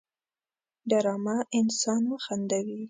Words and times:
ډرامه 0.89 1.37
انسان 1.59 2.01
وخندوي 2.13 2.77